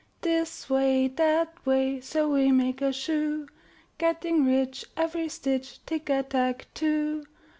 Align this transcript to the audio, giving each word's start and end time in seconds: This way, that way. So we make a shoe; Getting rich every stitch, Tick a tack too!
This 0.21 0.67
way, 0.67 1.07
that 1.09 1.63
way. 1.63 1.99
So 2.01 2.31
we 2.33 2.51
make 2.51 2.81
a 2.81 2.91
shoe; 2.91 3.47
Getting 3.99 4.45
rich 4.47 4.83
every 4.97 5.29
stitch, 5.29 5.77
Tick 5.85 6.09
a 6.09 6.23
tack 6.23 6.65
too! 6.73 7.25